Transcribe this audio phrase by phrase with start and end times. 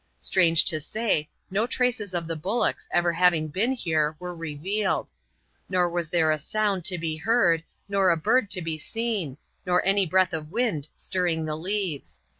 [0.19, 5.11] Strange to say, no traces of the bullocks ever having been here were revealed.
[5.69, 9.85] Nor was there a sound to be heard, nor a bird to be seen, nor
[9.85, 12.19] any breath of wind stirring the leaves.